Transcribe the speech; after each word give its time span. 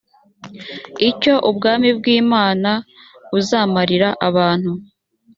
icyo 1.09 1.33
ubwami 1.49 1.89
bw 1.97 2.05
imana 2.19 2.71
buzamarira 3.29 4.09
abantu 4.27 4.71